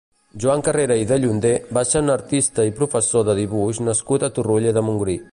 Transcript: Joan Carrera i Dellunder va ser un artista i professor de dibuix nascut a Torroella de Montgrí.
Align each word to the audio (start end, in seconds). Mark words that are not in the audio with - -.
Joan 0.43 0.61
Carrera 0.67 0.95
i 0.99 1.03
Dellunder 1.09 1.51
va 1.77 1.83
ser 1.89 2.01
un 2.05 2.13
artista 2.13 2.65
i 2.69 2.73
professor 2.79 3.27
de 3.27 3.35
dibuix 3.41 3.83
nascut 3.89 4.25
a 4.25 4.31
Torroella 4.39 4.73
de 4.79 4.83
Montgrí. 4.89 5.19